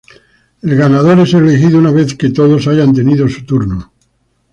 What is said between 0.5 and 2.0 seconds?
El ganador es elegido una